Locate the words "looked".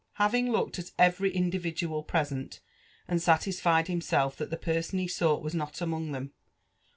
0.51-0.79